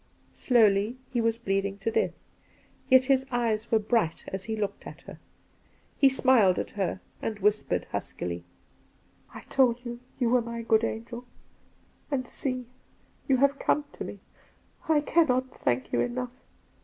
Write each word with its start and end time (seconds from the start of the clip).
Slowly 0.33 0.97
he 1.11 1.21
was 1.21 1.37
bleeding 1.37 1.77
to 1.77 1.91
death, 1.91 2.15
yet 2.89 3.05
his 3.05 3.23
eyes 3.29 3.69
were 3.69 3.77
bright 3.77 4.25
as 4.29 4.45
he 4.45 4.55
looked 4.55 4.87
at 4.87 5.03
her. 5.03 5.19
He 5.95 6.09
smiled 6.09 6.57
at 6.57 6.71
her 6.71 7.01
and 7.21 7.37
whispiered 7.37 7.85
huskily:' 7.91 8.43
I 9.35 9.41
told 9.41 9.85
you 9.85 9.99
you 10.17 10.31
were 10.31 10.41
my 10.41 10.63
good 10.63 10.83
angel, 10.83 11.27
and 12.09 12.27
see, 12.27 12.65
you 13.27 13.37
have 13.37 13.59
come 13.59 13.85
to 13.91 14.03
me. 14.03 14.17
I 14.89 15.01
cannot 15.01 15.55
thank 15.55 15.93
you 15.93 16.01
enough. 16.01 16.43